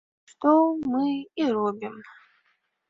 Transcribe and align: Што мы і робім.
Што 0.31 0.53
мы 0.93 1.05
і 1.45 1.51
робім. 1.59 1.95